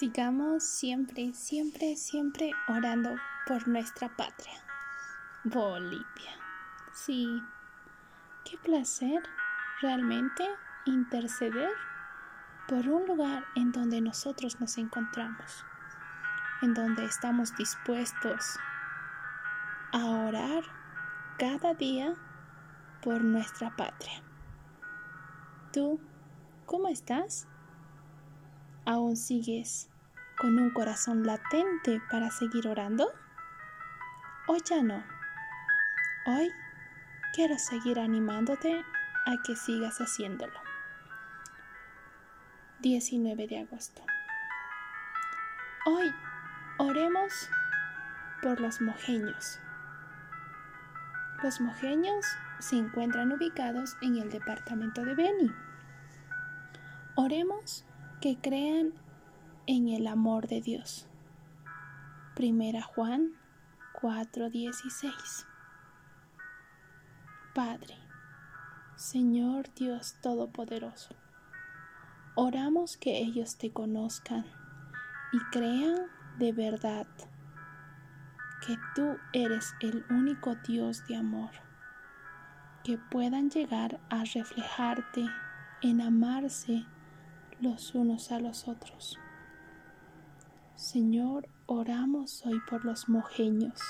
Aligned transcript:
Sigamos 0.00 0.64
siempre, 0.64 1.34
siempre, 1.34 1.94
siempre 1.94 2.52
orando 2.68 3.10
por 3.46 3.68
nuestra 3.68 4.08
patria, 4.08 4.58
Bolivia. 5.44 6.32
Sí, 6.94 7.42
qué 8.46 8.56
placer 8.56 9.22
realmente 9.82 10.42
interceder 10.86 11.68
por 12.66 12.88
un 12.88 13.08
lugar 13.08 13.44
en 13.56 13.72
donde 13.72 14.00
nosotros 14.00 14.58
nos 14.58 14.78
encontramos, 14.78 15.66
en 16.62 16.72
donde 16.72 17.04
estamos 17.04 17.54
dispuestos 17.58 18.58
a 19.92 20.02
orar 20.02 20.62
cada 21.38 21.74
día 21.74 22.14
por 23.02 23.22
nuestra 23.22 23.76
patria. 23.76 24.22
¿Tú 25.74 26.00
cómo 26.64 26.88
estás? 26.88 27.46
¿Aún 28.86 29.14
sigues 29.14 29.89
con 30.40 30.58
un 30.58 30.70
corazón 30.70 31.26
latente 31.26 32.00
para 32.10 32.30
seguir 32.30 32.66
orando? 32.66 33.12
¿O 34.46 34.56
ya 34.56 34.82
no? 34.82 35.04
Hoy 36.24 36.50
quiero 37.34 37.58
seguir 37.58 38.00
animándote 38.00 38.82
a 39.26 39.36
que 39.44 39.54
sigas 39.54 39.98
haciéndolo. 39.98 40.58
19 42.80 43.48
de 43.48 43.58
agosto. 43.58 44.02
Hoy 45.84 46.10
oremos 46.78 47.50
por 48.40 48.60
los 48.60 48.80
mojeños. 48.80 49.60
Los 51.42 51.60
mojeños 51.60 52.24
se 52.60 52.76
encuentran 52.76 53.30
ubicados 53.32 53.94
en 54.00 54.16
el 54.16 54.30
departamento 54.30 55.04
de 55.04 55.14
Beni. 55.14 55.52
Oremos 57.14 57.84
que 58.22 58.38
crean 58.40 58.94
en 59.66 59.88
el 59.88 60.06
amor 60.06 60.48
de 60.48 60.60
Dios. 60.60 61.06
Primera 62.34 62.82
Juan 62.82 63.32
4:16 64.00 65.46
Padre, 67.54 67.96
Señor 68.96 69.72
Dios 69.74 70.16
Todopoderoso, 70.22 71.14
oramos 72.34 72.96
que 72.96 73.18
ellos 73.18 73.56
te 73.56 73.72
conozcan 73.72 74.46
y 75.32 75.38
crean 75.50 76.06
de 76.38 76.52
verdad 76.52 77.06
que 78.66 78.76
tú 78.94 79.16
eres 79.32 79.74
el 79.80 80.04
único 80.10 80.54
Dios 80.66 81.06
de 81.06 81.16
amor, 81.16 81.50
que 82.84 82.98
puedan 82.98 83.50
llegar 83.50 84.00
a 84.10 84.24
reflejarte 84.24 85.26
en 85.82 86.00
amarse 86.00 86.84
los 87.60 87.94
unos 87.94 88.32
a 88.32 88.38
los 88.38 88.68
otros. 88.68 89.18
Señor, 90.92 91.48
oramos 91.66 92.44
hoy 92.44 92.60
por 92.68 92.84
los 92.84 93.08
mojeños. 93.08 93.80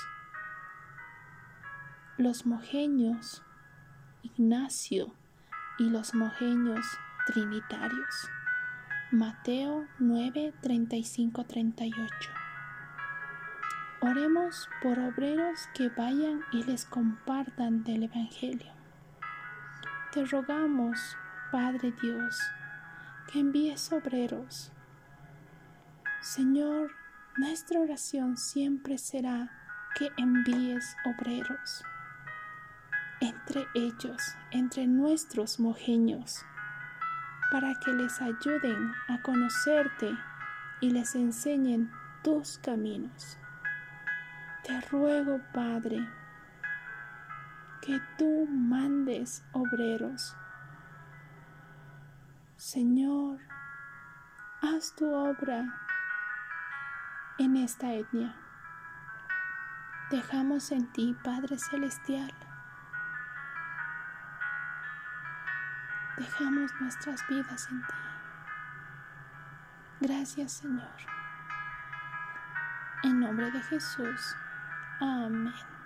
Los 2.19 2.45
mojeños 2.45 3.41
Ignacio 4.21 5.11
y 5.79 5.89
los 5.89 6.13
mojeños 6.13 6.85
trinitarios. 7.25 8.29
Mateo 9.11 9.87
9, 9.97 10.53
35, 10.61 11.43
38. 11.43 12.07
Oremos 14.01 14.69
por 14.83 14.99
obreros 14.99 15.69
que 15.73 15.89
vayan 15.89 16.41
y 16.51 16.63
les 16.65 16.85
compartan 16.85 17.83
del 17.83 18.03
Evangelio. 18.03 18.73
Te 20.11 20.23
rogamos, 20.23 21.17
Padre 21.51 21.95
Dios, 21.99 22.39
que 23.33 23.39
envíes 23.39 23.91
obreros. 23.91 24.71
Señor, 26.33 26.95
nuestra 27.35 27.81
oración 27.81 28.37
siempre 28.37 28.97
será 28.97 29.51
que 29.95 30.09
envíes 30.15 30.95
obreros. 31.03 31.83
Entre 33.19 33.65
ellos, 33.73 34.37
entre 34.51 34.87
nuestros 34.87 35.59
mojeños, 35.59 36.45
para 37.51 37.73
que 37.83 37.91
les 37.91 38.21
ayuden 38.21 38.93
a 39.09 39.21
conocerte 39.23 40.09
y 40.79 40.91
les 40.91 41.15
enseñen 41.15 41.91
tus 42.23 42.59
caminos. 42.59 43.37
Te 44.63 44.79
ruego, 44.89 45.41
Padre, 45.53 45.99
que 47.81 47.99
tú 48.17 48.47
mandes 48.47 49.43
obreros 49.51 50.33
Señor, 52.55 53.39
haz 54.61 54.95
tu 54.95 55.11
obra 55.13 55.90
en 57.41 57.57
esta 57.57 57.91
etnia. 57.91 58.35
Dejamos 60.11 60.71
en 60.71 60.85
ti, 60.93 61.17
Padre 61.23 61.57
Celestial. 61.57 62.31
Dejamos 66.17 66.71
nuestras 66.79 67.27
vidas 67.27 67.67
en 67.71 67.81
ti. 67.81 67.93
Gracias, 70.01 70.51
Señor. 70.51 70.97
En 73.03 73.19
nombre 73.19 73.49
de 73.49 73.61
Jesús. 73.63 74.35
Amén. 74.99 75.80